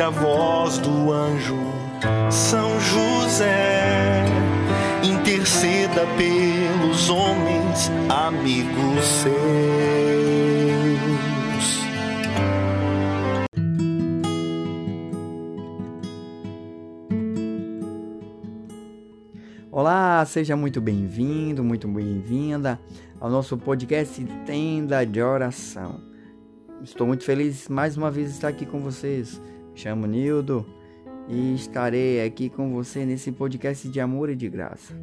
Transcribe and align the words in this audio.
ouvir 0.00 0.02
a 0.02 0.10
voz 0.10 0.78
do 0.78 1.12
anjo. 1.12 1.56
São 2.30 2.80
José, 2.80 4.24
interceda 5.02 6.06
pelos 6.16 7.10
homens, 7.10 7.90
amigos 8.08 9.04
seus. 9.04 9.40
Olá, 19.70 20.24
seja 20.26 20.56
muito 20.56 20.80
bem-vindo, 20.80 21.62
muito 21.62 21.86
bem-vinda 21.88 22.80
ao 23.20 23.30
nosso 23.30 23.56
podcast 23.56 24.24
Tenda 24.46 25.04
de 25.04 25.22
Oração. 25.22 26.00
Estou 26.82 27.06
muito 27.06 27.24
feliz 27.24 27.68
mais 27.68 27.96
uma 27.96 28.10
vez 28.10 28.28
de 28.28 28.34
estar 28.34 28.48
aqui 28.48 28.66
com 28.66 28.80
vocês. 28.80 29.40
Chamo 29.74 30.06
Nildo 30.06 30.66
e 31.28 31.54
estarei 31.54 32.24
aqui 32.24 32.48
com 32.48 32.72
você 32.72 33.04
nesse 33.04 33.30
podcast 33.30 33.88
de 33.88 34.00
amor 34.00 34.30
e 34.30 34.36
de 34.36 34.48
graça. 34.48 34.94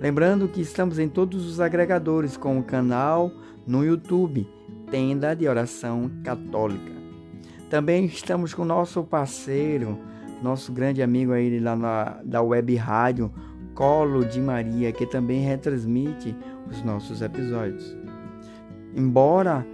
Lembrando 0.00 0.48
que 0.48 0.60
estamos 0.60 0.98
em 0.98 1.08
todos 1.08 1.46
os 1.46 1.60
agregadores, 1.60 2.36
com 2.36 2.58
o 2.58 2.62
canal 2.62 3.30
no 3.66 3.84
YouTube 3.84 4.48
Tenda 4.90 5.34
de 5.34 5.48
Oração 5.48 6.10
Católica. 6.24 6.92
Também 7.70 8.04
estamos 8.04 8.52
com 8.52 8.64
nosso 8.64 9.02
parceiro, 9.04 9.98
nosso 10.42 10.72
grande 10.72 11.02
amigo 11.02 11.32
aí 11.32 11.58
lá 11.58 11.74
na, 11.74 12.20
da 12.24 12.42
web 12.42 12.74
rádio 12.74 13.32
Colo 13.74 14.24
de 14.24 14.40
Maria, 14.40 14.92
que 14.92 15.06
também 15.06 15.40
retransmite 15.40 16.36
os 16.68 16.82
nossos 16.82 17.22
episódios. 17.22 17.96
Embora 18.94 19.66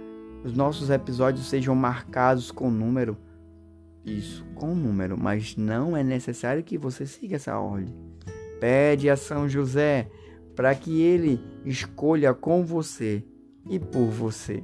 os 0.43 0.53
nossos 0.53 0.89
episódios 0.89 1.49
sejam 1.49 1.75
marcados 1.75 2.51
com 2.51 2.69
número, 2.69 3.17
isso, 4.17 4.45
com 4.55 4.73
número, 4.73 5.17
mas 5.17 5.55
não 5.55 5.95
é 5.95 6.03
necessário 6.03 6.63
que 6.63 6.77
você 6.77 7.05
siga 7.05 7.35
essa 7.35 7.57
ordem. 7.57 7.93
Pede 8.59 9.09
a 9.09 9.15
São 9.15 9.47
José 9.47 10.09
para 10.55 10.73
que 10.75 11.01
ele 11.01 11.39
escolha 11.65 12.33
com 12.33 12.65
você 12.65 13.23
e 13.69 13.79
por 13.79 14.07
você. 14.07 14.63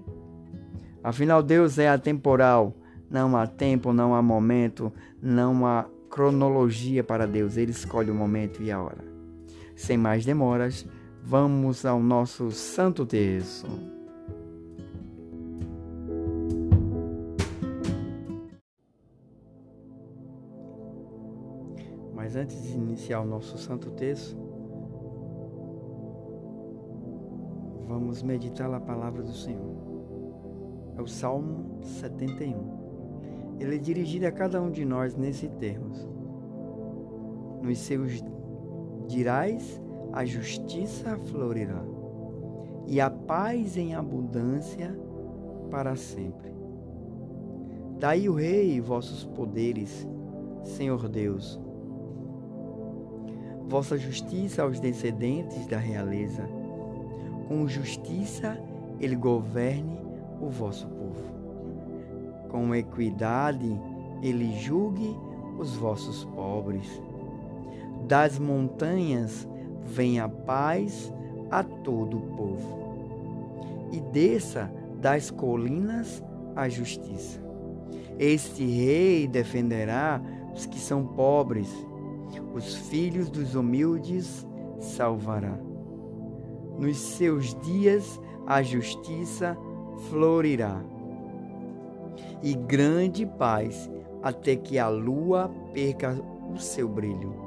Afinal, 1.04 1.42
Deus 1.44 1.78
é 1.78 1.88
atemporal. 1.88 2.76
Não 3.10 3.38
há 3.38 3.46
tempo, 3.46 3.94
não 3.94 4.16
há 4.16 4.22
momento, 4.22 4.92
não 5.22 5.66
há 5.66 5.86
cronologia 6.10 7.04
para 7.04 7.28
Deus. 7.28 7.56
Ele 7.56 7.72
escolhe 7.72 8.10
o 8.10 8.16
momento 8.16 8.62
e 8.62 8.72
a 8.72 8.82
hora. 8.82 9.06
Sem 9.76 9.98
mais 9.98 10.26
demoras, 10.26 10.86
vamos 11.24 11.86
ao 11.86 12.00
nosso 12.00 12.52
Santo 12.52 13.06
Terço. 13.06 13.95
Antes 22.36 22.64
de 22.64 22.74
iniciar 22.74 23.22
o 23.22 23.26
nosso 23.26 23.58
Santo 23.58 23.90
Terço, 23.92 24.38
vamos 27.88 28.22
meditar 28.22 28.70
a 28.74 28.80
palavra 28.82 29.24
do 29.24 29.32
Senhor. 29.32 29.74
É 30.98 31.02
o 31.02 31.08
Salmo 31.08 31.80
71. 31.82 33.56
Ele 33.58 33.76
é 33.76 33.78
dirigido 33.78 34.28
a 34.28 34.34
cada 34.34 34.62
um 34.62 34.70
de 34.70 34.84
nós 34.84 35.16
nesse 35.16 35.48
termos. 35.48 36.06
Nos 37.62 37.78
seus 37.78 38.22
dirás, 39.08 39.82
a 40.12 40.26
justiça 40.26 41.18
florirá, 41.18 41.86
e 42.86 43.00
a 43.00 43.10
paz 43.10 43.78
em 43.78 43.96
abundância 43.96 44.94
para 45.72 45.96
sempre. 45.96 46.54
Daí 47.98 48.28
o 48.28 48.34
Rei 48.34 48.82
vossos 48.82 49.24
poderes, 49.24 50.06
Senhor 50.66 51.08
Deus, 51.08 51.64
vossa 53.68 53.98
justiça 53.98 54.64
aos 54.64 54.80
descendentes 54.80 55.66
da 55.68 55.78
realeza. 55.78 56.48
Com 57.48 57.68
justiça 57.68 58.60
ele 59.00 59.16
governe 59.16 60.00
o 60.42 60.50
vosso 60.50 60.88
povo. 60.88 62.50
Com 62.50 62.74
equidade 62.74 63.80
ele 64.22 64.58
julgue 64.60 65.16
os 65.58 65.76
vossos 65.76 66.26
pobres 66.26 67.02
das 68.08 68.38
montanhas 68.38 69.48
vem 69.84 70.20
a 70.20 70.30
paz 70.30 71.12
a 71.50 71.64
todo 71.64 72.18
o 72.18 72.22
povo, 72.36 73.90
e 73.92 74.00
desça 74.00 74.72
das 75.02 75.32
colinas 75.32 76.24
a 76.56 76.70
justiça. 76.70 77.40
Este 78.18 78.64
rei 78.64 79.28
defenderá 79.28 80.22
os 80.54 80.66
que 80.66 80.80
são 80.80 81.06
pobres, 81.06 81.70
os 82.54 82.76
filhos 82.76 83.30
dos 83.30 83.56
humildes 83.56 84.48
salvará. 84.80 85.58
Nos 86.78 86.98
seus 86.98 87.56
dias 87.62 88.20
a 88.46 88.62
justiça 88.62 89.58
florirá, 90.10 90.84
e 92.44 92.54
grande 92.54 93.26
paz 93.26 93.90
até 94.22 94.56
que 94.56 94.78
a 94.78 94.88
lua 94.88 95.50
perca 95.74 96.16
o 96.54 96.60
seu 96.60 96.88
brilho 96.88 97.46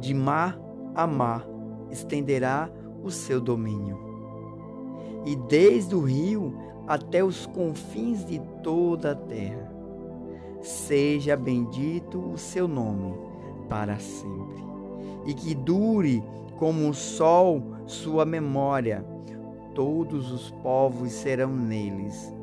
de 0.00 0.14
mar 0.14 0.58
a 0.94 1.06
mar 1.06 1.46
estenderá 1.90 2.70
o 3.02 3.10
seu 3.10 3.40
domínio. 3.40 3.98
E 5.26 5.36
desde 5.36 5.94
o 5.94 6.00
rio 6.00 6.54
até 6.86 7.22
os 7.22 7.46
confins 7.46 8.24
de 8.24 8.40
toda 8.62 9.12
a 9.12 9.14
terra. 9.14 9.70
Seja 10.60 11.36
bendito 11.36 12.18
o 12.18 12.36
seu 12.36 12.68
nome 12.68 13.14
para 13.68 13.98
sempre. 13.98 14.62
E 15.26 15.34
que 15.34 15.54
dure 15.54 16.22
como 16.58 16.88
o 16.88 16.94
sol 16.94 17.62
sua 17.86 18.24
memória. 18.24 19.04
Todos 19.74 20.30
os 20.30 20.50
povos 20.62 21.12
serão 21.12 21.54
neles 21.54 22.34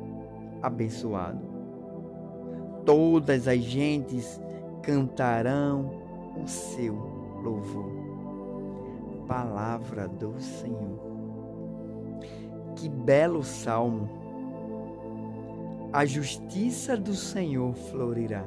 abençoados. 0.62 1.48
Todas 2.86 3.48
as 3.48 3.60
gentes 3.60 4.40
cantarão 4.82 5.92
o 6.42 6.48
seu 6.48 6.94
louvor. 7.44 7.92
Palavra 9.28 10.08
do 10.08 10.40
Senhor. 10.40 10.98
Que 12.76 12.88
belo 12.88 13.44
salmo! 13.44 14.27
A 15.94 16.06
justiça 16.06 16.98
do 16.98 17.16
Senhor 17.16 17.74
florirá. 17.74 18.44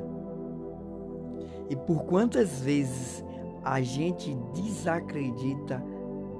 E 1.70 1.76
por 1.76 2.04
quantas 2.04 2.60
vezes 2.60 3.24
a 3.64 3.80
gente 3.80 4.36
desacredita 4.54 5.82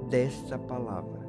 desta 0.09 0.59
palavra? 0.59 1.21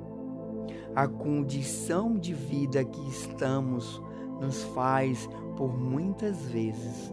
A 0.95 1.09
condição 1.09 2.19
de 2.19 2.35
vida 2.35 2.85
que 2.85 3.09
estamos 3.09 4.03
nos 4.41 4.63
faz, 4.75 5.29
por 5.57 5.79
muitas 5.79 6.37
vezes, 6.47 7.13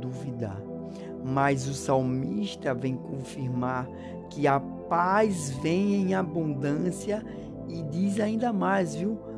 duvidar. 0.00 0.60
Mas 1.24 1.68
o 1.68 1.74
salmista 1.74 2.74
vem 2.74 2.96
confirmar 2.96 3.88
que 4.30 4.48
a 4.48 4.58
paz 4.58 5.50
vem 5.62 5.94
em 5.94 6.14
abundância 6.14 7.24
e 7.68 7.82
diz 7.82 8.18
ainda 8.18 8.52
mais, 8.52 8.96
viu? 8.96 9.29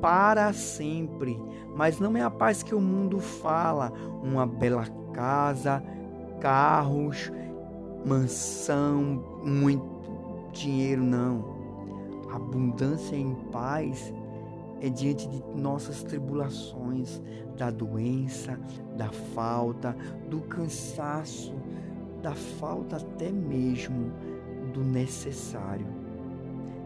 Para 0.00 0.52
sempre. 0.52 1.40
Mas 1.74 1.98
não 1.98 2.16
é 2.16 2.22
a 2.22 2.30
paz 2.30 2.62
que 2.62 2.74
o 2.74 2.80
mundo 2.80 3.18
fala, 3.18 3.92
uma 4.22 4.46
bela 4.46 4.84
casa, 5.12 5.82
carros, 6.40 7.30
mansão, 8.04 9.24
muito 9.44 9.88
dinheiro, 10.52 11.02
não. 11.02 11.60
Abundância 12.32 13.16
em 13.16 13.34
paz 13.52 14.12
é 14.80 14.88
diante 14.88 15.28
de 15.28 15.42
nossas 15.54 16.02
tribulações, 16.02 17.20
da 17.56 17.70
doença, 17.70 18.58
da 18.96 19.10
falta, 19.34 19.94
do 20.28 20.40
cansaço, 20.40 21.52
da 22.22 22.34
falta 22.34 22.96
até 22.96 23.30
mesmo 23.30 24.12
do 24.72 24.82
necessário. 24.82 25.99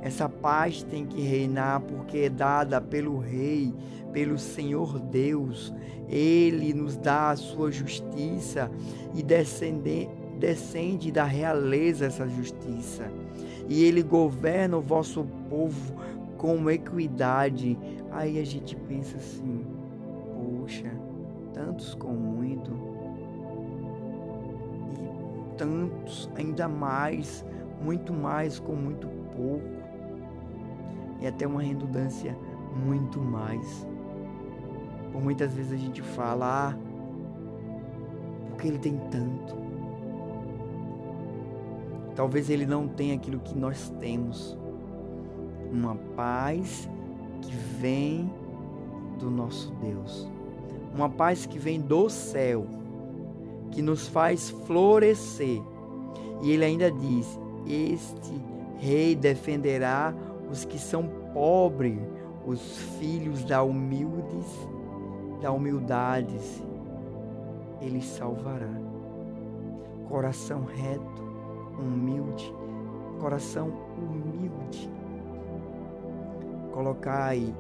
Essa 0.04 0.28
paz 0.28 0.82
tem 0.82 1.06
que 1.06 1.22
reinar 1.22 1.80
porque 1.80 2.18
é 2.18 2.28
dada 2.28 2.78
pelo 2.78 3.18
Rei, 3.18 3.72
pelo 4.12 4.36
Senhor 4.36 4.98
Deus. 4.98 5.72
Ele 6.06 6.74
nos 6.74 6.94
dá 6.94 7.30
a 7.30 7.36
sua 7.36 7.72
justiça 7.72 8.70
e 9.14 9.22
descende, 9.22 10.06
descende 10.38 11.10
da 11.10 11.24
realeza 11.24 12.04
essa 12.04 12.28
justiça. 12.28 13.10
E 13.66 13.82
ele 13.82 14.02
governa 14.02 14.76
o 14.76 14.82
vosso 14.82 15.24
povo 15.48 15.94
com 16.36 16.70
equidade. 16.70 17.78
Aí 18.10 18.38
a 18.38 18.44
gente 18.44 18.76
pensa 18.76 19.16
assim: 19.16 19.64
poxa, 20.34 20.92
tantos 21.54 21.94
com 21.94 22.12
muito, 22.12 22.70
e 25.38 25.56
tantos 25.56 26.28
ainda 26.36 26.68
mais, 26.68 27.42
muito 27.82 28.12
mais 28.12 28.60
com 28.60 28.74
muito 28.74 29.08
pouco 29.34 29.83
e 31.24 31.26
até 31.26 31.46
uma 31.46 31.62
redundância 31.62 32.36
muito 32.76 33.18
mais. 33.18 33.88
Por 35.10 35.22
muitas 35.22 35.54
vezes 35.54 35.72
a 35.72 35.76
gente 35.76 36.02
fala, 36.02 36.68
ah, 36.68 36.78
porque 38.50 38.68
ele 38.68 38.78
tem 38.78 38.98
tanto. 39.10 39.56
Talvez 42.14 42.50
ele 42.50 42.66
não 42.66 42.86
tenha 42.86 43.14
aquilo 43.14 43.40
que 43.40 43.56
nós 43.56 43.88
temos. 43.98 44.56
Uma 45.72 45.96
paz 46.14 46.90
que 47.40 47.54
vem 47.80 48.30
do 49.18 49.30
nosso 49.30 49.72
Deus. 49.76 50.30
Uma 50.94 51.08
paz 51.08 51.46
que 51.46 51.58
vem 51.58 51.80
do 51.80 52.10
céu, 52.10 52.66
que 53.70 53.80
nos 53.80 54.06
faz 54.06 54.50
florescer. 54.50 55.62
E 56.42 56.50
ele 56.50 56.66
ainda 56.66 56.90
diz: 56.90 57.40
Este 57.66 58.32
rei 58.78 59.16
defenderá 59.16 60.14
os 60.50 60.64
que 60.64 60.78
são 60.78 61.08
pobres, 61.32 61.98
os 62.46 62.78
filhos 62.98 63.44
da 63.44 63.62
humildes, 63.62 64.46
da 65.40 65.50
humildade, 65.50 66.38
ele 67.80 68.00
salvará. 68.00 68.68
Coração 70.08 70.64
reto, 70.64 71.22
humilde, 71.78 72.54
coração 73.20 73.72
humilde. 73.96 74.90
Colocai 76.72 77.54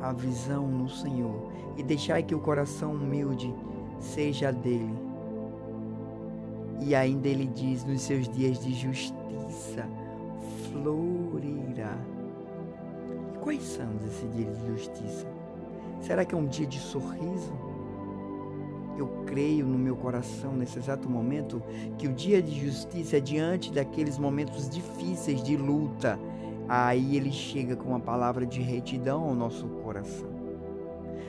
a 0.00 0.12
visão 0.12 0.66
no 0.66 0.88
Senhor 0.88 1.50
e 1.76 1.82
deixai 1.82 2.22
que 2.22 2.34
o 2.34 2.40
coração 2.40 2.92
humilde 2.92 3.54
seja 3.98 4.52
dele. 4.52 4.94
E 6.80 6.94
ainda 6.94 7.28
ele 7.28 7.46
diz 7.46 7.84
nos 7.84 8.02
seus 8.02 8.28
dias 8.28 8.58
de 8.58 8.72
justiça, 8.72 9.86
florirá. 10.72 11.96
E 13.34 13.38
quais 13.38 13.62
são 13.62 13.88
esses 14.06 14.34
dias 14.34 14.58
de 14.58 14.66
justiça? 14.68 15.26
Será 16.00 16.24
que 16.24 16.34
é 16.34 16.38
um 16.38 16.46
dia 16.46 16.66
de 16.66 16.78
sorriso? 16.78 17.52
Eu 18.96 19.06
creio 19.26 19.66
no 19.66 19.78
meu 19.78 19.96
coração, 19.96 20.52
nesse 20.52 20.78
exato 20.78 21.08
momento, 21.08 21.62
que 21.96 22.06
o 22.06 22.12
dia 22.12 22.42
de 22.42 22.66
justiça 22.66 23.16
é 23.16 23.20
diante 23.20 23.72
daqueles 23.72 24.18
momentos 24.18 24.68
difíceis 24.68 25.42
de 25.42 25.56
luta. 25.56 26.18
Aí 26.68 27.16
ele 27.16 27.32
chega 27.32 27.76
com 27.76 27.88
uma 27.88 28.00
palavra 28.00 28.46
de 28.46 28.60
retidão 28.60 29.24
ao 29.24 29.34
nosso 29.34 29.66
coração. 29.82 30.28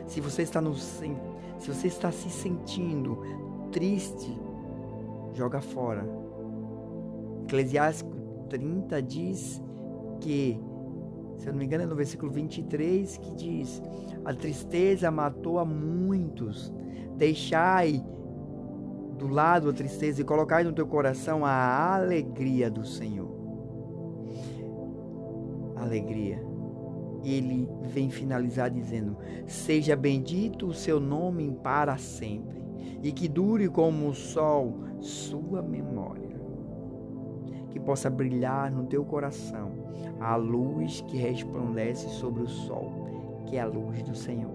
Se 0.05 0.19
você 0.19 0.41
está 0.41 0.59
no 0.59 0.75
se 0.75 1.67
você 1.67 1.87
está 1.87 2.11
se 2.11 2.29
sentindo 2.29 3.23
triste, 3.71 4.37
joga 5.33 5.61
fora. 5.61 6.05
Eclesiástico 7.43 8.20
30 8.51 9.01
diz 9.01 9.63
que, 10.19 10.59
se 11.37 11.47
eu 11.47 11.53
não 11.53 11.59
me 11.59 11.65
engano, 11.65 11.83
é 11.83 11.87
no 11.87 11.95
versículo 11.95 12.29
23 12.29 13.17
que 13.17 13.33
diz: 13.33 13.81
A 14.25 14.33
tristeza 14.33 15.09
matou 15.09 15.57
a 15.57 15.63
muitos. 15.63 16.71
Deixai 17.15 18.03
do 19.17 19.27
lado 19.27 19.69
a 19.69 19.73
tristeza 19.73 20.21
e 20.21 20.25
colocai 20.25 20.63
no 20.63 20.73
teu 20.73 20.85
coração 20.85 21.45
a 21.45 21.95
alegria 21.95 22.69
do 22.69 22.85
Senhor. 22.85 23.31
Alegria. 25.77 26.43
Ele 27.23 27.69
vem 27.83 28.09
finalizar 28.09 28.69
dizendo: 28.69 29.17
Seja 29.45 29.95
bendito 29.95 30.67
o 30.67 30.73
seu 30.73 30.99
nome 30.99 31.57
para 31.63 31.97
sempre, 31.97 32.61
e 33.01 33.13
que 33.13 33.29
dure 33.29 33.69
como 33.69 34.09
o 34.09 34.13
sol 34.13 34.79
sua 34.99 35.61
memória 35.61 36.30
que 37.71 37.79
possa 37.79 38.09
brilhar 38.09 38.71
no 38.71 38.85
teu 38.85 39.03
coração 39.03 39.71
a 40.19 40.35
luz 40.35 41.01
que 41.07 41.17
resplandece 41.17 42.07
sobre 42.09 42.43
o 42.43 42.47
sol, 42.47 42.91
que 43.47 43.57
é 43.57 43.61
a 43.61 43.65
luz 43.65 44.03
do 44.03 44.15
Senhor. 44.15 44.53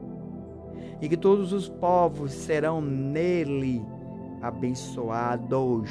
E 1.01 1.09
que 1.09 1.17
todos 1.17 1.53
os 1.53 1.69
povos 1.69 2.33
serão 2.33 2.81
nele 2.81 3.85
abençoados. 4.41 5.91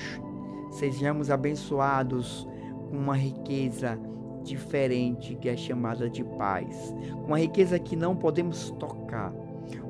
Sejamos 0.72 1.30
abençoados 1.30 2.48
com 2.90 2.98
uma 2.98 3.16
riqueza 3.16 4.00
diferente 4.44 5.36
que 5.36 5.50
é 5.50 5.58
chamada 5.58 6.10
de 6.10 6.24
paz, 6.24 6.96
uma 7.26 7.40
riqueza 7.40 7.80
que 7.80 7.96
não 7.96 8.16
podemos 8.16 8.70
tocar. 8.72 9.34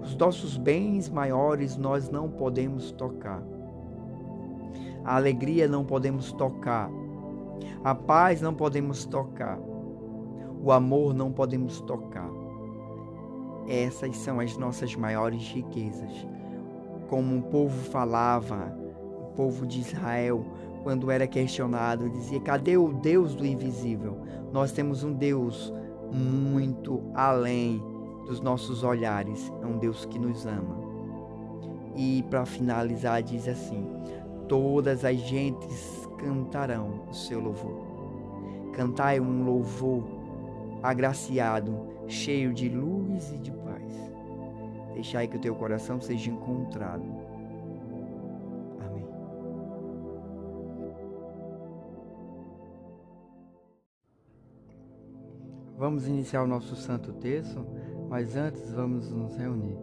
Os 0.01 0.15
nossos 0.15 0.57
bens 0.57 1.09
maiores 1.09 1.75
nós 1.77 2.09
não 2.09 2.29
podemos 2.29 2.91
tocar. 2.91 3.43
A 5.03 5.17
alegria 5.17 5.67
não 5.67 5.85
podemos 5.85 6.31
tocar, 6.31 6.89
a 7.83 7.93
paz 7.93 8.41
não 8.41 8.53
podemos 8.53 9.05
tocar. 9.05 9.59
O 10.61 10.71
amor 10.71 11.13
não 11.13 11.31
podemos 11.31 11.79
tocar. 11.81 12.29
Essas 13.67 14.17
são 14.17 14.39
as 14.39 14.57
nossas 14.57 14.95
maiores 14.95 15.41
riquezas. 15.49 16.27
Como 17.07 17.37
o 17.37 17.43
povo 17.43 17.77
falava, 17.89 18.75
o 19.19 19.35
povo 19.35 19.65
de 19.65 19.79
Israel, 19.79 20.45
quando 20.83 21.11
era 21.11 21.27
questionado, 21.27 22.09
dizia: 22.09 22.39
Cadê 22.39 22.77
o 22.77 22.93
Deus 22.93 23.35
do 23.35 23.45
invisível? 23.45 24.17
Nós 24.51 24.71
temos 24.71 25.03
um 25.03 25.13
Deus 25.13 25.73
muito 26.11 27.03
além 27.13 27.81
dos 28.25 28.39
nossos 28.39 28.83
olhares. 28.83 29.51
É 29.61 29.65
um 29.65 29.77
Deus 29.77 30.05
que 30.05 30.17
nos 30.17 30.45
ama. 30.45 30.83
E 31.95 32.23
para 32.29 32.45
finalizar, 32.45 33.21
diz 33.21 33.47
assim: 33.47 33.87
Todas 34.47 35.05
as 35.05 35.17
gentes 35.17 36.04
cantarão 36.17 37.05
o 37.09 37.13
seu 37.13 37.39
louvor. 37.39 38.71
Cantai 38.73 39.19
um 39.19 39.43
louvor 39.43 40.03
agraciado, 40.83 41.87
cheio 42.07 42.53
de 42.53 42.69
luz 42.69 43.31
e 43.31 43.37
de 43.37 43.51
paz. 43.51 43.93
Deixai 44.93 45.27
que 45.27 45.37
o 45.37 45.39
teu 45.39 45.55
coração 45.55 45.99
seja 45.99 46.29
encontrado. 46.29 47.03
Amém. 48.79 49.07
Vamos 55.77 56.07
iniciar 56.07 56.43
o 56.43 56.47
nosso 56.47 56.75
santo 56.75 57.13
texto, 57.13 57.65
mas 58.09 58.35
antes 58.35 58.71
vamos 58.71 59.11
nos 59.11 59.35
reunir. 59.35 59.77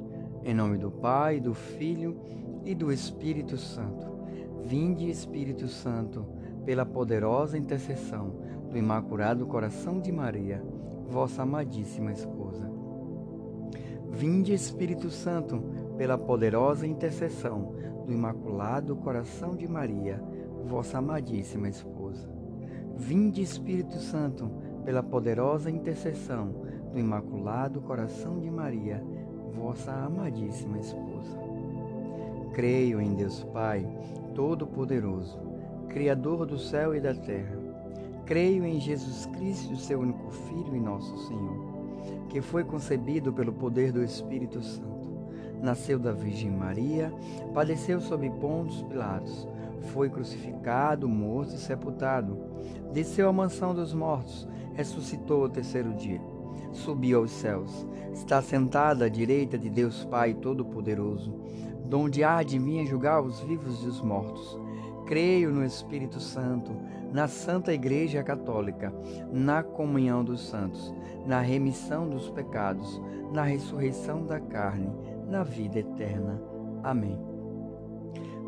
Em 0.45 0.55
nome 0.55 0.77
do 0.77 0.91
Pai, 0.91 1.41
do 1.41 1.55
Filho 1.55 2.21
e 2.65 2.75
do 2.75 2.93
Espírito 2.93 3.57
Santo. 3.57 4.22
Vinde, 4.65 5.11
Espírito 5.11 5.69
Santo, 5.69 6.25
pela 6.65 6.87
poderosa 6.87 7.59
intercessão 7.59 8.35
do 8.71 8.79
Imaculado 8.79 9.47
Coração 9.47 10.01
de 10.01 10.11
Maria, 10.13 10.63
vossa 11.09 11.43
amadíssima 11.43 12.13
esposa. 12.13 12.71
Vinde, 14.11 14.55
Espírito 14.55 15.11
Santo, 15.11 15.63
pela 15.97 16.17
poderosa 16.17 16.87
intercessão 16.87 17.75
do 18.07 18.13
Imaculado 18.13 18.97
Coração 18.97 19.57
de 19.57 19.67
Maria, 19.67 20.23
vossa 20.65 20.99
amadíssima 20.99 21.69
esposa. 21.69 22.31
Vinde, 22.97 23.43
Espírito 23.43 23.99
Santo, 23.99 24.51
pela 24.85 25.03
poderosa 25.03 25.71
intercessão 25.71 26.55
do 26.93 26.99
Imaculado 26.99 27.81
Coração 27.81 28.39
de 28.39 28.51
Maria, 28.51 29.03
vossa 29.53 29.93
amadíssima 29.93 30.79
esposa. 30.79 31.42
Creio 32.53 33.01
em 33.01 33.15
Deus 33.15 33.43
Pai 33.45 33.87
Todo-Poderoso, 34.35 35.39
Criador 35.89 36.45
do 36.45 36.59
céu 36.59 36.95
e 36.95 37.01
da 37.01 37.15
terra. 37.15 37.57
Creio 38.27 38.67
em 38.67 38.79
Jesus 38.79 39.25
Cristo, 39.25 39.75
seu 39.77 40.01
único 40.01 40.31
Filho 40.31 40.77
e 40.77 40.81
nosso 40.81 41.17
Senhor, 41.29 42.27
que 42.29 42.43
foi 42.43 42.63
concebido 42.63 43.33
pelo 43.33 43.55
poder 43.55 43.91
do 43.91 44.05
Espírito 44.05 44.63
Santo. 44.63 45.11
Nasceu 45.63 45.99
da 45.99 46.13
Virgem 46.13 46.51
Maria, 46.51 47.11
padeceu 47.55 48.03
sob 48.03 48.29
Pontos 48.29 48.83
Pilatos, 48.83 49.49
foi 49.93 50.11
crucificado, 50.11 51.09
morto 51.09 51.55
e 51.55 51.59
sepultado. 51.59 52.39
Desceu 52.93 53.31
à 53.31 53.33
mansão 53.33 53.75
dos 53.75 53.95
mortos, 53.95 54.47
ressuscitou 54.75 55.45
ao 55.45 55.49
terceiro 55.49 55.95
dia. 55.95 56.21
Subiu 56.73 57.21
aos 57.21 57.31
céus, 57.31 57.87
está 58.13 58.43
sentado 58.43 59.05
à 59.05 59.09
direita 59.09 59.57
de 59.59 59.71
Deus 59.71 60.05
Pai 60.05 60.35
Todo-Poderoso 60.35 61.35
donde 61.85 62.25
há 62.25 62.43
de 62.43 62.59
vir 62.59 62.87
julgar 62.87 63.23
os 63.23 63.41
vivos 63.41 63.83
e 63.85 63.87
os 63.87 64.01
mortos. 64.01 64.59
Creio 65.07 65.51
no 65.51 65.65
Espírito 65.65 66.21
Santo, 66.21 66.73
na 67.13 67.29
Santa 67.29 67.73
Igreja 67.73 68.23
Católica, 68.23 68.93
na 69.31 69.63
comunhão 69.63 70.25
dos 70.25 70.49
santos, 70.49 70.95
na 71.27 71.41
remissão 71.41 72.09
dos 72.09 72.31
pecados, 72.31 73.01
na 73.33 73.43
ressurreição 73.43 74.25
da 74.25 74.41
carne, 74.41 74.91
na 75.29 75.43
vida 75.43 75.79
eterna. 75.79 76.41
Amém. 76.83 77.19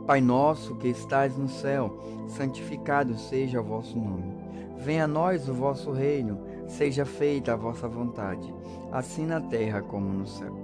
Pai 0.07 0.21
nosso 0.21 0.77
que 0.77 0.89
estais 0.89 1.37
no 1.37 1.49
céu, 1.49 1.99
santificado 2.29 3.17
seja 3.17 3.61
o 3.61 3.65
vosso 3.65 3.99
nome. 3.99 4.35
Venha 4.77 5.05
a 5.05 5.09
nós 5.09 5.49
o 5.49 5.55
vosso 5.55 5.93
reino, 5.93 6.41
seja 6.67 7.05
feita 7.05 7.53
a 7.53 7.57
vossa 7.57 7.89
vontade, 7.89 8.55
assim 8.93 9.25
na 9.25 9.41
terra 9.41 9.81
como 9.81 10.13
no 10.13 10.27
céu. 10.27 10.64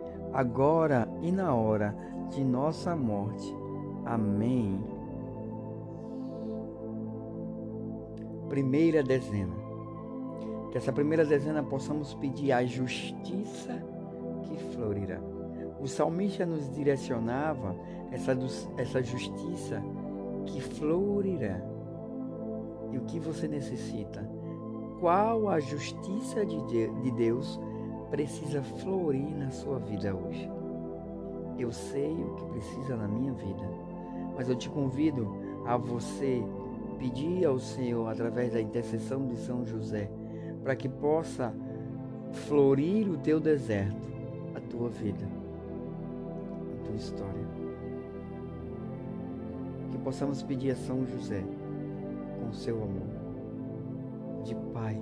agora 0.33 1.07
e 1.21 1.31
na 1.31 1.53
hora 1.53 1.95
de 2.29 2.43
nossa 2.43 2.95
morte. 2.95 3.55
Amém. 4.05 4.79
Primeira 8.49 9.03
dezena. 9.03 9.55
Que 10.71 10.77
essa 10.77 10.91
primeira 10.91 11.25
dezena 11.25 11.61
possamos 11.61 12.13
pedir 12.13 12.51
a 12.51 12.65
justiça 12.65 13.83
que 14.43 14.57
florirá. 14.73 15.19
O 15.79 15.87
salmista 15.87 16.45
nos 16.45 16.69
direcionava 16.73 17.75
essa, 18.11 18.37
essa 18.77 19.01
justiça 19.01 19.81
que 20.45 20.61
florirá. 20.61 21.61
E 22.91 22.97
o 22.97 23.01
que 23.01 23.19
você 23.19 23.47
necessita? 23.47 24.21
Qual 24.99 25.49
a 25.49 25.59
justiça 25.59 26.45
de 26.45 27.11
Deus 27.11 27.59
precisa 28.11 28.61
florir 28.61 29.33
na 29.37 29.49
sua 29.49 29.79
vida 29.79 30.13
hoje. 30.13 30.51
Eu 31.57 31.71
sei 31.71 32.13
o 32.13 32.35
que 32.35 32.45
precisa 32.45 32.97
na 32.97 33.07
minha 33.07 33.31
vida, 33.31 33.63
mas 34.35 34.49
eu 34.49 34.55
te 34.55 34.69
convido 34.69 35.33
a 35.65 35.77
você 35.77 36.43
pedir 36.99 37.45
ao 37.45 37.57
Senhor, 37.57 38.07
através 38.07 38.53
da 38.53 38.61
intercessão 38.61 39.25
de 39.27 39.37
São 39.37 39.65
José, 39.65 40.11
para 40.63 40.75
que 40.75 40.89
possa 40.89 41.53
florir 42.31 43.09
o 43.09 43.17
teu 43.17 43.39
deserto, 43.39 44.09
a 44.55 44.59
tua 44.59 44.89
vida, 44.89 45.25
a 46.73 46.85
tua 46.85 46.95
história. 46.95 47.47
Que 49.89 49.97
possamos 49.97 50.43
pedir 50.43 50.71
a 50.71 50.75
São 50.75 51.05
José, 51.07 51.43
com 52.39 52.51
seu 52.51 52.75
amor, 52.75 54.43
de 54.43 54.53
Pai, 54.73 55.01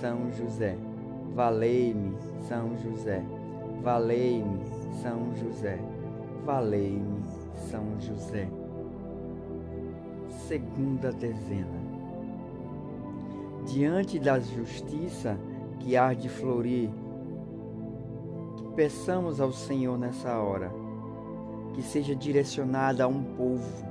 São 0.00 0.30
José. 0.32 0.76
Valei-me, 1.34 2.16
São 2.48 2.76
José. 2.78 3.22
Valei-me, 3.82 4.60
São 5.02 5.34
José. 5.36 5.78
Valei-me, 6.44 7.22
São 7.70 7.84
José. 8.00 8.48
Segunda 10.28 11.12
dezena. 11.12 11.82
Diante 13.66 14.18
da 14.18 14.38
justiça 14.40 15.38
que 15.78 15.96
há 15.96 16.12
de 16.12 16.28
florir, 16.28 16.90
peçamos 18.74 19.40
ao 19.40 19.52
Senhor 19.52 19.98
nessa 19.98 20.36
hora, 20.38 20.72
que 21.74 21.82
seja 21.82 22.14
direcionada 22.14 23.04
a 23.04 23.08
um 23.08 23.22
povo, 23.22 23.86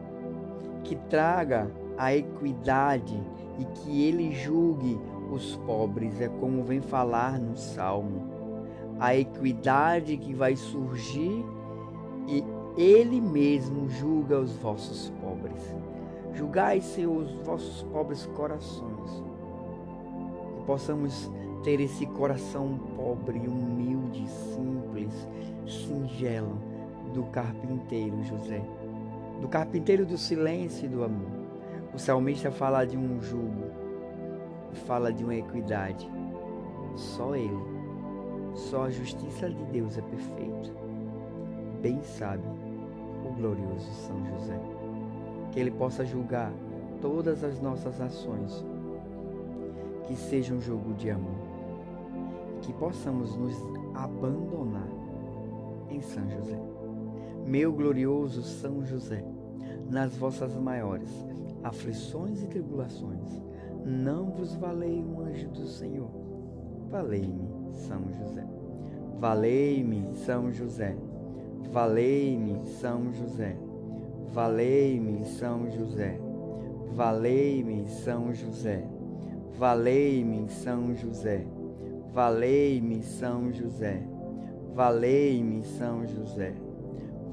que 0.84 0.96
traga 0.96 1.72
a 1.98 2.13
equidade 2.13 3.22
e 3.60 3.65
que 3.65 4.03
ele 4.03 4.34
julgue 4.34 5.00
os 5.36 5.56
pobres, 5.66 6.20
é 6.22 6.28
como 6.28 6.64
vem 6.64 6.82
falar 6.82 7.40
no 7.40 7.58
Salmo. 7.58 8.30
A 9.00 9.16
equidade 9.16 10.18
que 10.18 10.34
vai 10.34 10.56
surgir 10.56 11.44
e 12.28 12.44
ele 12.78 13.20
mesmo 13.20 13.90
julga 13.90 14.40
os 14.40 14.54
vossos 14.58 15.12
pobres. 15.22 15.62
Julgai, 16.34 16.82
Senhor, 16.82 17.18
os 17.18 17.32
vossos 17.46 17.84
pobres 17.84 18.26
corações. 18.28 19.24
Que 20.56 20.64
possamos 20.66 21.32
ter 21.64 21.80
esse 21.80 22.06
coração 22.06 22.80
pobre, 22.96 23.40
humilde, 23.40 24.28
simples, 24.28 25.28
singelo 25.66 26.58
do 27.14 27.24
carpinteiro 27.24 28.24
José, 28.24 28.62
do 29.42 29.48
carpinteiro 29.48 30.06
do 30.06 30.18
silêncio 30.18 30.86
e 30.86 30.90
do 30.90 31.04
amor 31.04 31.42
o 31.94 32.00
salmista 32.00 32.52
fala 32.52 32.86
de 32.86 32.98
um 32.98 33.22
jugo, 33.22 33.66
fala 34.72 35.12
de 35.12 35.24
uma 35.24 35.36
equidade. 35.36 36.10
Só 36.96 37.36
Ele, 37.36 37.63
só 38.54 38.86
a 38.86 38.90
justiça 38.90 39.50
de 39.50 39.63
Deus 39.66 39.98
é 39.98 40.01
perfeita. 40.01 40.72
Bem 41.82 42.01
sabe 42.04 42.44
o 43.25 43.34
glorioso 43.34 43.92
São 43.92 44.24
José. 44.25 44.60
Que 45.51 45.60
Ele 45.60 45.72
possa 45.72 46.06
julgar 46.06 46.51
todas 47.01 47.44
as 47.44 47.60
nossas 47.60 48.00
ações, 48.00 48.66
que 50.08 50.16
seja 50.16 50.54
um 50.54 50.62
jogo 50.62 50.94
de 50.94 51.10
amor, 51.10 51.36
que 52.62 52.72
possamos 52.74 53.36
nos 53.36 53.56
abandonar 53.94 54.88
em 55.90 56.01
São 56.01 56.30
José. 56.30 56.60
Meu 57.46 57.74
glorioso 57.74 58.44
São 58.44 58.86
José, 58.86 59.24
nas 59.90 60.16
vossas 60.16 60.56
maiores 60.56 61.10
aflições 61.63 62.42
e 62.42 62.48
tribulações, 62.48 63.42
não 63.86 64.32
vos 64.32 64.56
valei 64.56 65.04
um 65.04 65.22
anjo 65.22 65.50
do 65.50 65.66
Senhor. 65.66 66.10
Valei-me, 66.90 67.48
São 67.72 68.02
José. 68.14 68.46
Valei-me, 69.20 70.14
São 70.16 70.52
José. 70.52 70.96
Valei-me, 71.72 72.66
São 72.66 73.14
José. 73.14 73.56
Valei-me, 74.34 75.26
São 75.26 75.70
José. 75.70 76.20
Valei-me, 76.94 77.88
São 77.88 78.34
José. 78.34 78.88
Valei-me, 79.58 80.50
São 80.50 80.94
José. 80.96 81.46
Valei-me, 82.10 83.02
São 83.04 83.54
José. 83.54 84.04
Valei-me, 84.74 85.64
São 85.64 86.06
José. 86.06 86.54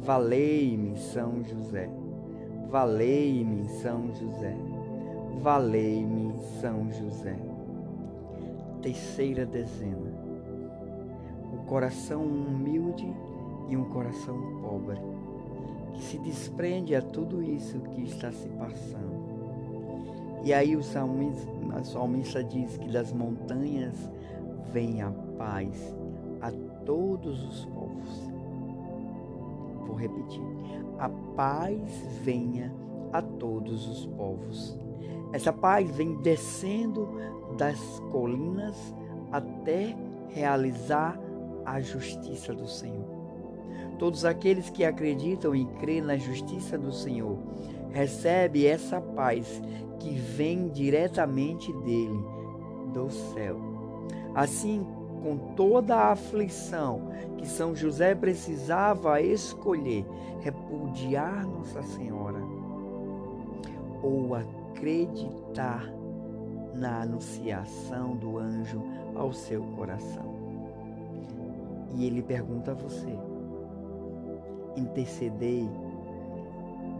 Valei-me, 0.00 0.96
São 0.96 1.42
José. 1.42 1.90
Valei-me, 2.68 3.68
São 3.80 4.14
José. 4.14 4.67
Valei-me, 5.40 6.34
São 6.60 6.90
José. 6.92 7.38
Terceira 8.82 9.46
dezena. 9.46 10.12
O 11.52 11.64
coração 11.66 12.24
humilde 12.24 13.06
e 13.68 13.76
um 13.76 13.84
coração 13.84 14.36
pobre, 14.60 14.98
que 15.92 16.02
se 16.02 16.18
desprende 16.18 16.94
a 16.94 17.02
tudo 17.02 17.42
isso 17.42 17.78
que 17.80 18.02
está 18.02 18.32
se 18.32 18.48
passando. 18.50 19.18
E 20.44 20.52
aí 20.52 20.76
o 20.76 20.82
salmista, 20.82 21.50
a 21.74 21.84
salmista 21.84 22.42
diz 22.42 22.76
que 22.76 22.88
das 22.88 23.12
montanhas 23.12 23.96
vem 24.72 25.02
a 25.02 25.10
paz 25.36 25.96
a 26.40 26.50
todos 26.84 27.44
os 27.44 27.64
povos. 27.66 28.32
Vou 29.86 29.96
repetir 29.96 30.42
a 30.98 31.08
paz 31.36 31.80
venha 32.24 32.66
a 32.66 32.87
todos 33.22 33.88
os 33.88 34.06
povos. 34.06 34.78
Essa 35.32 35.52
paz 35.52 35.90
vem 35.90 36.14
descendo 36.16 37.08
das 37.56 37.78
colinas 38.10 38.94
até 39.30 39.96
realizar 40.28 41.18
a 41.64 41.80
justiça 41.80 42.54
do 42.54 42.66
Senhor. 42.66 43.18
Todos 43.98 44.24
aqueles 44.24 44.70
que 44.70 44.84
acreditam 44.84 45.54
e 45.54 45.66
creem 45.80 46.02
na 46.02 46.16
justiça 46.16 46.78
do 46.78 46.92
Senhor 46.92 47.36
recebe 47.90 48.66
essa 48.66 49.00
paz 49.00 49.60
que 49.98 50.14
vem 50.14 50.68
diretamente 50.68 51.72
dele, 51.72 52.24
do 52.92 53.10
céu. 53.10 53.58
Assim, 54.34 54.86
com 55.22 55.36
toda 55.54 55.96
a 55.96 56.12
aflição 56.12 57.08
que 57.36 57.46
São 57.46 57.74
José 57.74 58.14
precisava 58.14 59.20
escolher, 59.20 60.06
repudiar 60.40 61.44
Nossa 61.46 61.82
Senhora 61.82 62.37
ou 64.02 64.34
acreditar 64.34 65.84
na 66.74 67.02
anunciação 67.02 68.16
do 68.16 68.38
anjo 68.38 68.82
ao 69.14 69.32
seu 69.32 69.62
coração. 69.76 70.38
E 71.94 72.06
ele 72.06 72.22
pergunta 72.22 72.72
a 72.72 72.74
você: 72.74 73.18
intercedei, 74.76 75.68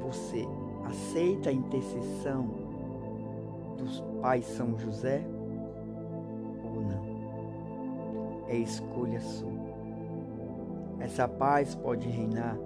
você 0.01 0.45
aceita 0.85 1.51
a 1.51 1.53
intercessão 1.53 2.49
dos 3.77 4.01
pais 4.21 4.45
São 4.47 4.79
José 4.79 5.23
ou 6.65 6.81
não? 6.81 8.49
É 8.49 8.57
escolha 8.57 9.21
sua. 9.21 9.59
Essa 10.99 11.29
paz 11.29 11.75
pode 11.77 12.09
reinar 12.09 12.59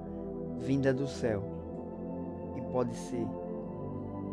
vinda 0.58 0.94
do 0.94 1.06
céu 1.06 1.42
e 2.56 2.60
pode 2.72 2.94
ser 2.94 3.26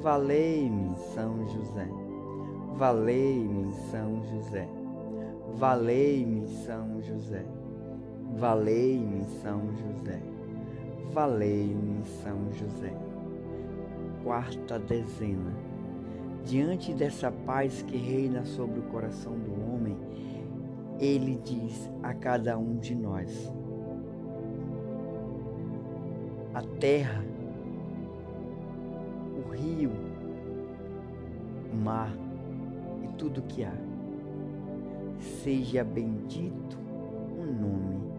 Valei-me, 0.00 0.94
São 1.14 1.48
José. 1.48 1.88
Valei-me, 2.74 3.72
São 3.90 4.22
José. 4.24 4.68
Valei-me, 5.54 6.46
São 6.46 7.02
José. 7.02 7.44
Valei-me, 8.36 9.24
São 9.42 9.62
José. 9.74 10.20
Valei-me, 11.12 12.04
São 12.22 12.52
José. 12.52 12.92
Quarta 14.22 14.78
dezena. 14.78 15.54
Diante 16.44 16.92
dessa 16.92 17.32
paz 17.32 17.82
que 17.82 17.96
reina 17.96 18.44
sobre 18.44 18.78
o 18.78 18.84
coração 18.84 19.32
do 19.32 19.52
homem, 19.72 19.96
ele 21.00 21.40
diz 21.42 21.90
a 22.02 22.12
cada 22.12 22.58
um 22.58 22.76
de 22.76 22.94
nós: 22.94 23.52
A 26.54 26.62
terra 26.78 27.24
rio, 29.56 29.90
o 31.72 31.76
mar 31.76 32.12
e 33.02 33.08
tudo 33.16 33.42
que 33.42 33.64
há. 33.64 33.72
Seja 35.42 35.82
bendito 35.82 36.78
o 37.38 37.44
nome 37.44 38.12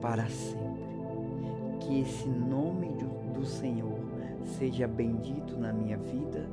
para 0.00 0.26
sempre. 0.28 0.80
Que 1.80 2.00
esse 2.00 2.28
nome 2.28 2.88
do, 2.88 3.40
do 3.40 3.44
Senhor 3.44 3.98
seja 4.58 4.86
bendito 4.86 5.58
na 5.58 5.72
minha 5.72 5.96
vida, 5.96 6.46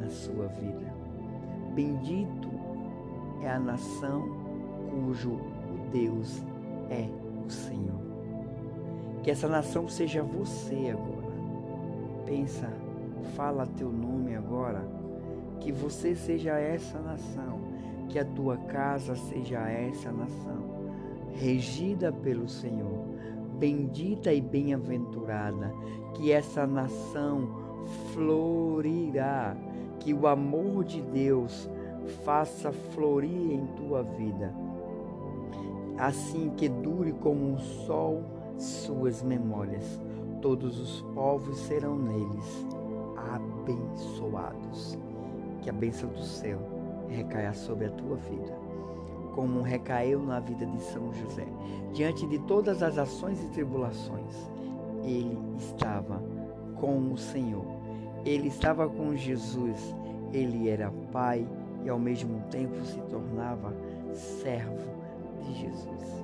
na 0.00 0.08
sua 0.08 0.46
vida. 0.48 0.94
Bendito 1.74 2.48
é 3.42 3.50
a 3.50 3.58
nação 3.58 4.22
cujo 4.90 5.40
Deus 5.92 6.42
é 6.90 7.08
o 7.44 7.50
Senhor. 7.50 8.00
Que 9.22 9.30
essa 9.30 9.48
nação 9.48 9.88
seja 9.88 10.22
você 10.22 10.90
agora. 10.90 11.34
Pensa 12.26 12.83
fala 13.36 13.66
teu 13.66 13.90
nome 13.90 14.34
agora, 14.34 14.86
que 15.60 15.72
você 15.72 16.14
seja 16.14 16.58
essa 16.58 16.98
nação, 16.98 17.60
que 18.08 18.18
a 18.18 18.24
tua 18.24 18.56
casa 18.56 19.16
seja 19.16 19.60
essa 19.68 20.12
nação, 20.12 20.62
regida 21.32 22.12
pelo 22.12 22.48
Senhor, 22.48 23.04
bendita 23.58 24.32
e 24.32 24.40
bem-aventurada, 24.40 25.72
que 26.14 26.30
essa 26.30 26.66
nação 26.66 27.48
florirá, 28.12 29.56
que 30.00 30.12
o 30.12 30.26
amor 30.26 30.84
de 30.84 31.00
Deus 31.00 31.68
faça 32.24 32.70
florir 32.70 33.52
em 33.52 33.66
tua 33.68 34.02
vida, 34.02 34.54
assim 35.98 36.50
que 36.56 36.68
dure 36.68 37.12
como 37.12 37.52
um 37.52 37.58
sol 37.58 38.22
suas 38.58 39.22
memórias. 39.22 40.00
Todos 40.40 40.78
os 40.78 41.00
povos 41.14 41.56
serão 41.60 41.96
neles 41.96 42.66
abençoados. 43.64 44.98
Que 45.62 45.70
a 45.70 45.72
bênção 45.72 46.10
do 46.10 46.22
céu 46.22 46.58
recaia 47.08 47.54
sobre 47.54 47.86
a 47.86 47.90
tua 47.90 48.16
vida, 48.16 48.54
como 49.34 49.62
recaiu 49.62 50.22
na 50.22 50.40
vida 50.40 50.66
de 50.66 50.80
São 50.82 51.12
José. 51.12 51.46
Diante 51.92 52.26
de 52.26 52.38
todas 52.40 52.82
as 52.82 52.98
ações 52.98 53.42
e 53.42 53.48
tribulações, 53.48 54.50
ele 55.02 55.38
estava 55.56 56.22
com 56.76 57.12
o 57.12 57.16
Senhor. 57.16 57.64
Ele 58.24 58.48
estava 58.48 58.88
com 58.88 59.16
Jesus. 59.16 59.94
Ele 60.32 60.68
era 60.68 60.90
pai 61.12 61.46
e 61.84 61.88
ao 61.88 61.98
mesmo 61.98 62.40
tempo 62.50 62.84
se 62.84 63.00
tornava 63.02 63.74
servo 64.12 64.88
de 65.42 65.54
Jesus 65.54 66.23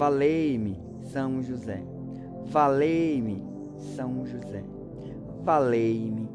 Valei-me, 0.00 0.80
São 1.12 1.42
José. 1.42 1.84
Valei-me, 2.46 3.44
São 3.94 4.24
José. 4.24 4.64
Valei-me, 5.42 6.26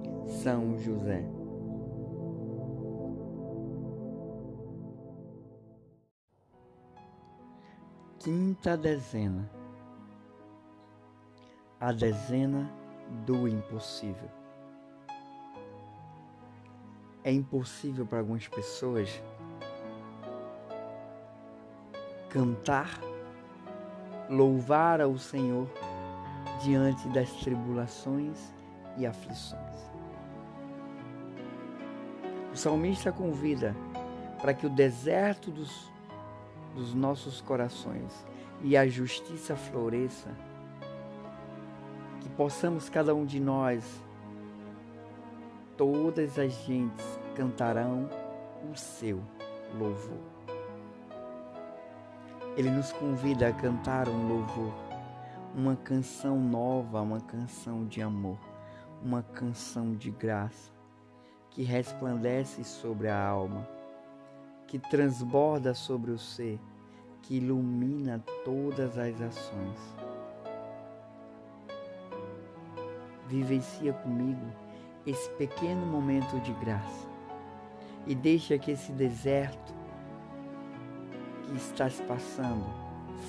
São 0.43 0.77
José. 0.77 1.25
Quinta 8.19 8.77
dezena. 8.77 9.49
A 11.79 11.91
dezena 11.91 12.71
do 13.25 13.47
impossível. 13.47 14.29
É 17.23 17.31
impossível 17.31 18.05
para 18.05 18.19
algumas 18.19 18.47
pessoas 18.47 19.09
cantar 22.29 23.14
louvar 24.29 25.01
ao 25.01 25.17
Senhor 25.17 25.67
diante 26.61 27.07
das 27.09 27.31
tribulações 27.33 28.53
e 28.97 29.05
aflições. 29.05 29.91
O 32.53 32.57
salmista 32.57 33.11
convida 33.11 33.75
para 34.41 34.53
que 34.53 34.65
o 34.65 34.69
deserto 34.69 35.51
dos, 35.51 35.91
dos 36.73 36.93
nossos 36.93 37.41
corações 37.41 38.25
e 38.61 38.77
a 38.77 38.87
justiça 38.87 39.55
floresça, 39.55 40.29
que 42.21 42.29
possamos 42.29 42.89
cada 42.89 43.13
um 43.13 43.25
de 43.25 43.39
nós, 43.39 43.83
todas 45.75 46.39
as 46.39 46.53
gentes 46.65 47.19
cantarão 47.35 48.09
o 48.71 48.77
seu 48.77 49.21
louvor. 49.77 50.34
Ele 52.57 52.69
nos 52.69 52.93
convida 52.93 53.49
a 53.49 53.53
cantar 53.53 54.07
um 54.07 54.29
louvor, 54.29 54.73
uma 55.53 55.75
canção 55.75 56.39
nova, 56.39 57.01
uma 57.01 57.19
canção 57.19 57.85
de 57.85 58.01
amor, 58.01 58.39
uma 59.03 59.21
canção 59.21 59.93
de 59.93 60.09
graça 60.09 60.71
que 61.49 61.63
resplandece 61.63 62.63
sobre 62.63 63.09
a 63.09 63.27
alma, 63.27 63.67
que 64.67 64.79
transborda 64.79 65.73
sobre 65.73 66.11
o 66.11 66.17
ser, 66.17 66.57
que 67.21 67.35
ilumina 67.35 68.23
todas 68.45 68.97
as 68.97 69.21
ações. 69.21 69.79
Vivencia 73.27 73.91
comigo 73.91 74.45
esse 75.05 75.29
pequeno 75.31 75.85
momento 75.85 76.39
de 76.39 76.53
graça 76.53 77.09
e 78.07 78.15
deixa 78.15 78.57
que 78.57 78.71
esse 78.71 78.93
deserto 78.93 79.74
que 81.45 81.55
está 81.57 81.89
se 81.89 82.01
passando 82.03 82.65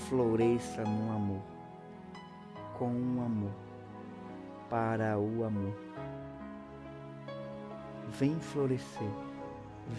floresça 0.09 0.83
no 0.83 1.13
amor, 1.13 1.43
com 2.79 2.87
o 2.87 3.25
amor, 3.25 3.53
para 4.69 5.19
o 5.19 5.45
amor. 5.45 5.75
Vem 8.09 8.39
florescer, 8.39 9.11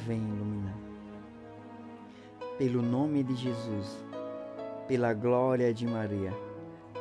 vem 0.05 0.19
iluminar. 0.19 0.77
Pelo 2.57 2.81
nome 2.81 3.23
de 3.23 3.35
Jesus, 3.35 4.03
pela 4.87 5.13
glória 5.13 5.73
de 5.73 5.85
Maria, 5.85 6.33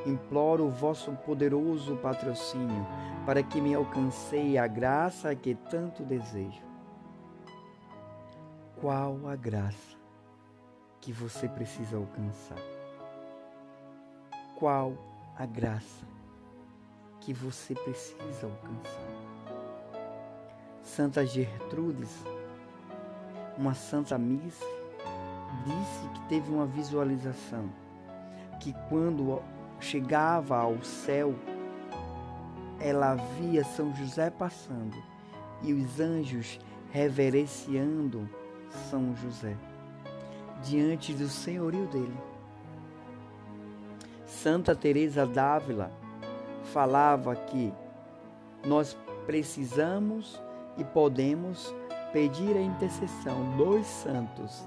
imploro 0.05 0.67
o 0.67 0.71
vosso 0.71 1.13
poderoso 1.13 1.97
patrocínio 1.97 2.87
para 3.25 3.43
que 3.43 3.61
me 3.61 3.75
alcancei 3.75 4.59
a 4.59 4.67
graça 4.67 5.35
que 5.35 5.55
tanto 5.55 6.03
desejo. 6.03 6.65
Qual 8.81 9.27
a 9.27 9.35
graça 9.35 9.97
que 11.07 11.13
você 11.13 11.47
precisa 11.49 11.97
alcançar? 11.97 12.59
Qual 14.59 14.93
a 15.39 15.47
graça 15.47 16.05
que 17.21 17.33
você 17.33 17.77
precisa 17.77 18.49
alcançar? 18.49 19.07
Santa 20.83 21.25
Gertrudes, 21.25 22.11
uma 23.57 23.73
santa 23.73 24.19
missa, 24.19 24.67
disse 25.65 26.09
que 26.13 26.29
teve 26.29 26.51
uma 26.51 26.67
visualização 26.67 27.71
que 28.59 28.75
quando 28.89 29.41
chegava 29.79 30.57
ao 30.57 30.83
céu, 30.83 31.37
ela 32.81 33.15
via 33.15 33.63
São 33.63 33.95
José 33.95 34.29
passando 34.29 34.97
e 35.63 35.73
os 35.73 36.01
anjos 36.01 36.59
reverenciando 36.91 38.29
São 38.91 39.15
José 39.15 39.57
diante 40.63 41.13
do 41.13 41.29
senhorio 41.29 41.87
dele. 41.87 42.17
Santa 44.25 44.75
Teresa 44.75 45.27
d'Ávila 45.27 45.91
falava 46.73 47.35
que 47.35 47.73
nós 48.65 48.97
precisamos 49.27 50.41
e 50.77 50.85
podemos 50.85 51.75
pedir 52.13 52.57
a 52.57 52.61
intercessão 52.61 53.57
dos 53.57 53.87
santos 53.87 54.67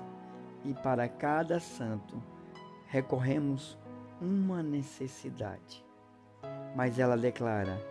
e 0.63 0.73
para 0.73 1.07
cada 1.07 1.59
santo 1.59 2.21
recorremos 2.87 3.77
uma 4.21 4.61
necessidade. 4.61 5.85
Mas 6.75 6.99
ela 6.99 7.17
declara: 7.17 7.81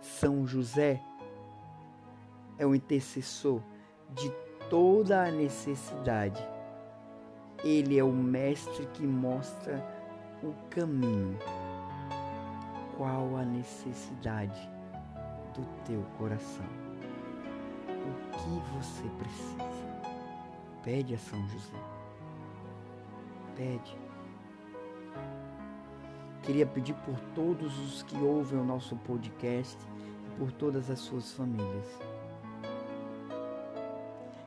São 0.00 0.46
José 0.46 1.00
é 2.58 2.66
o 2.66 2.74
intercessor 2.74 3.60
de 4.10 4.30
toda 4.68 5.24
a 5.24 5.30
necessidade. 5.30 6.42
Ele 7.64 7.98
é 7.98 8.02
o 8.02 8.12
mestre 8.12 8.86
que 8.94 9.06
mostra 9.06 9.84
o 10.42 10.52
caminho. 10.68 11.38
Qual 12.96 13.36
a 13.36 13.44
necessidade 13.44 14.68
do 15.54 15.64
teu 15.84 16.02
coração? 16.18 16.66
O 17.88 18.30
que 18.32 18.76
você 18.76 19.08
precisa? 19.18 19.92
Pede 20.82 21.14
a 21.14 21.18
São 21.18 21.40
José. 21.48 21.76
Pede. 23.56 23.96
Queria 26.42 26.66
pedir 26.66 26.94
por 26.94 27.18
todos 27.36 27.78
os 27.78 28.02
que 28.02 28.16
ouvem 28.16 28.58
o 28.58 28.64
nosso 28.64 28.96
podcast 28.96 29.78
e 30.26 30.38
por 30.38 30.50
todas 30.50 30.90
as 30.90 30.98
suas 30.98 31.32
famílias. 31.32 31.86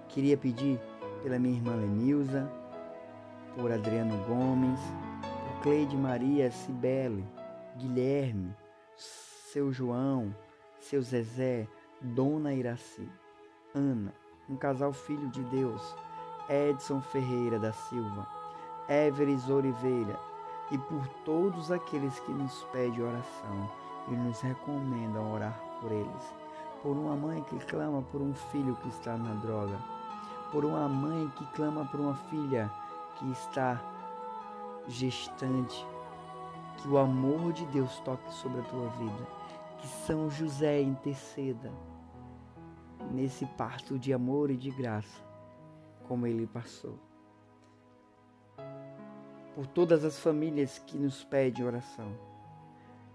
Queria 0.10 0.36
pedir 0.36 0.78
pela 1.24 1.40
minha 1.40 1.56
irmã 1.56 1.76
Lenilza, 1.76 2.52
por 3.56 3.72
Adriano 3.72 4.18
Gomes, 4.26 4.80
por 5.22 5.62
Cleide 5.64 5.96
Maria 5.96 6.52
Cibele, 6.52 7.26
Guilherme, 7.78 8.54
seu 8.96 9.72
João, 9.72 10.36
seu 10.80 11.02
Zezé, 11.02 11.68
Dona 12.02 12.54
Iraci, 12.54 13.10
Ana, 13.74 14.14
um 14.50 14.56
casal 14.56 14.92
filho 14.94 15.30
de 15.30 15.42
Deus, 15.46 15.96
Edson 16.50 17.02
Ferreira 17.02 17.58
da 17.58 17.72
Silva, 17.72 18.28
Everes 18.90 19.50
Oliveira, 19.50 20.20
e 20.72 20.78
por 20.78 21.08
todos 21.24 21.72
aqueles 21.72 22.20
que 22.22 22.32
nos 22.32 22.64
pedem 22.72 23.02
oração 23.02 23.72
e 24.10 24.12
nos 24.16 24.42
recomendam 24.42 25.34
orar 25.34 25.58
por 25.82 25.92
eles. 25.92 26.36
Por 26.82 26.96
uma 26.96 27.16
mãe 27.16 27.42
que 27.44 27.58
clama 27.66 28.02
por 28.12 28.22
um 28.22 28.34
filho 28.34 28.76
que 28.76 28.90
está 28.90 29.18
na 29.18 29.34
droga. 29.36 29.78
Por 30.52 30.64
uma 30.66 30.88
mãe 30.88 31.32
que 31.36 31.46
clama 31.56 31.86
por 31.86 32.00
uma 32.00 32.16
filha 32.16 32.72
que 33.16 33.32
está 33.32 33.82
gestante. 34.88 35.86
Que 36.78 36.88
o 36.88 36.98
amor 36.98 37.54
de 37.54 37.66
Deus 37.68 38.00
toque 38.00 38.32
sobre 38.34 38.62
a 38.62 38.64
tua 38.64 38.90
vida. 38.90 39.28
Que 39.80 39.88
São 39.88 40.30
José 40.30 40.82
interceda 40.82 41.72
nesse 43.12 43.46
parto 43.46 43.98
de 43.98 44.14
amor 44.14 44.50
e 44.50 44.58
de 44.58 44.72
graça, 44.72 45.24
como 46.08 46.26
ele 46.26 46.48
passou 46.48 46.98
por 49.56 49.66
todas 49.66 50.04
as 50.04 50.20
famílias 50.20 50.78
que 50.86 50.98
nos 50.98 51.24
pedem 51.24 51.66
oração, 51.66 52.12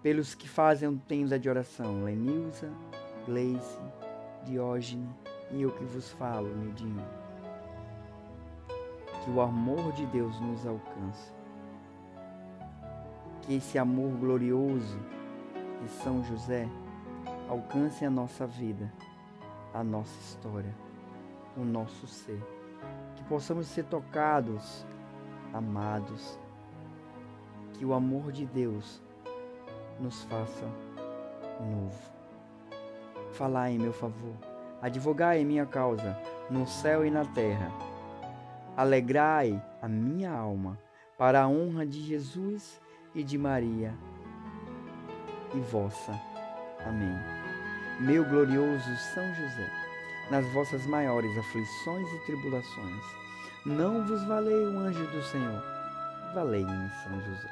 pelos 0.02 0.34
que 0.34 0.48
fazem 0.48 0.96
tenda 0.96 1.38
de 1.38 1.50
oração, 1.50 2.02
Lenilza, 2.02 2.72
Gleice, 3.26 3.78
Diógene 4.44 5.06
e 5.50 5.60
eu 5.60 5.70
que 5.70 5.84
vos 5.84 6.10
falo, 6.12 6.48
Nidinho. 6.56 7.19
Que 9.20 9.30
o 9.30 9.40
amor 9.40 9.92
de 9.92 10.06
Deus 10.06 10.40
nos 10.40 10.66
alcance. 10.66 11.32
Que 13.42 13.54
esse 13.54 13.78
amor 13.78 14.10
glorioso 14.18 14.98
de 15.82 15.88
São 15.88 16.22
José 16.24 16.68
alcance 17.48 18.04
a 18.04 18.10
nossa 18.10 18.46
vida, 18.46 18.92
a 19.74 19.82
nossa 19.82 20.18
história, 20.20 20.74
o 21.56 21.64
nosso 21.64 22.06
ser. 22.06 22.40
Que 23.16 23.24
possamos 23.24 23.66
ser 23.66 23.84
tocados 23.84 24.86
amados, 25.52 26.38
que 27.74 27.84
o 27.84 27.92
amor 27.92 28.32
de 28.32 28.46
Deus 28.46 29.02
nos 29.98 30.22
faça 30.24 30.66
novo. 31.60 32.10
Falai 33.32 33.72
em 33.72 33.78
meu 33.78 33.92
favor, 33.92 34.34
advogai 34.80 35.40
em 35.40 35.44
minha 35.44 35.66
causa, 35.66 36.16
no 36.48 36.66
céu 36.66 37.04
e 37.04 37.10
na 37.10 37.24
terra. 37.24 37.89
Alegrai 38.76 39.62
a 39.82 39.88
minha 39.88 40.32
alma, 40.32 40.78
para 41.18 41.42
a 41.42 41.48
honra 41.48 41.84
de 41.84 42.00
Jesus 42.00 42.80
e 43.14 43.22
de 43.22 43.36
Maria 43.36 43.94
e 45.54 45.60
vossa. 45.60 46.12
Amém. 46.86 47.18
Meu 48.00 48.24
glorioso 48.24 48.96
São 49.12 49.26
José, 49.34 49.70
nas 50.30 50.46
vossas 50.52 50.86
maiores 50.86 51.36
aflições 51.36 52.08
e 52.12 52.26
tribulações, 52.26 53.04
não 53.66 54.06
vos 54.06 54.24
valei 54.24 54.66
o 54.66 54.78
anjo 54.78 55.06
do 55.08 55.22
Senhor. 55.24 55.62
Valei-me, 56.34 56.90
São 57.04 57.20
José. 57.20 57.50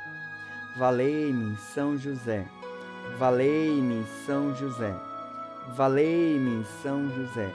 Valei-me, 0.79 1.57
São 1.57 1.99
José. 1.99 2.47
Valei-me, 3.19 4.05
São 4.25 4.55
José. 4.55 4.95
Valei-me, 5.75 6.65
São 6.83 7.11
José. 7.11 7.53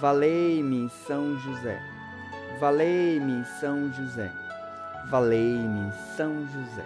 Valei-me, 0.00 0.88
São 0.88 1.36
José. 1.38 1.97
Valei-me, 2.58 3.44
São 3.60 3.92
José. 3.92 4.32
Valei-me, 5.08 5.92
São 6.16 6.44
José. 6.48 6.84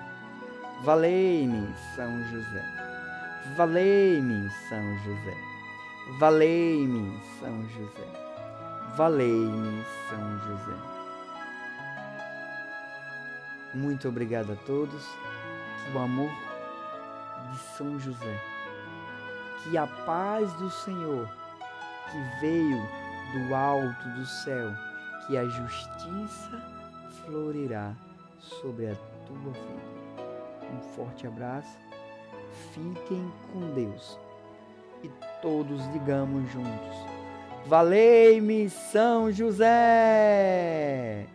Valei-me, 0.84 1.74
São 1.96 2.22
José. 2.24 2.64
Valei-me, 3.56 4.50
São 4.68 4.98
José. 4.98 5.36
Valei-me, 6.18 7.18
São 7.40 7.68
José. 7.70 8.06
Valei-me, 8.96 9.84
São 10.10 10.38
José. 10.40 10.76
Muito 13.72 14.08
obrigado 14.08 14.52
a 14.52 14.56
todos. 14.66 15.06
Que 15.84 15.96
o 15.96 16.00
amor 16.00 16.30
de 17.50 17.58
São 17.76 17.98
José, 17.98 18.40
que 19.62 19.78
a 19.78 19.86
paz 19.86 20.52
do 20.54 20.70
Senhor, 20.70 21.26
que 22.10 22.40
veio 22.40 22.80
do 23.32 23.54
alto 23.54 24.08
do 24.10 24.26
céu, 24.26 24.70
que 25.26 25.36
a 25.36 25.44
justiça 25.44 26.62
florirá 27.24 27.94
sobre 28.38 28.88
a 28.88 28.94
tua 29.26 29.52
vida. 29.52 29.92
Um 30.72 30.80
forte 30.94 31.26
abraço. 31.26 31.78
Fiquem 32.72 33.32
com 33.52 33.72
Deus 33.74 34.18
e 35.02 35.10
todos 35.40 35.90
digamos 35.92 36.50
juntos. 36.50 36.96
Valei-me 37.66 38.68
São 38.68 39.30
José! 39.30 41.26